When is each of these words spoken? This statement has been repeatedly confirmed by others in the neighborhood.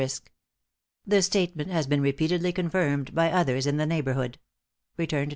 This 1.05 1.27
statement 1.27 1.69
has 1.69 1.85
been 1.85 2.01
repeatedly 2.01 2.51
confirmed 2.51 3.13
by 3.13 3.29
others 3.31 3.67
in 3.67 3.77
the 3.77 3.85
neighborhood. 3.85 4.39